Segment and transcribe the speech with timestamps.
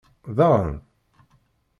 [0.37, 0.75] Daɣen?